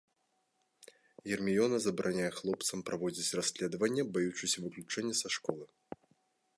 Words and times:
Герміёна 1.31 1.77
забараняе 1.83 2.31
хлопцам 2.39 2.79
праводзіць 2.89 3.35
расследаванне, 3.41 4.03
баючыся 4.17 4.57
выключэння 4.69 5.13
са 5.23 5.27
школы. 5.39 5.65